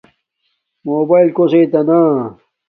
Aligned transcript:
موباݵل 0.85 1.27
کوسݵ 1.37 1.63
تانا 1.71 1.99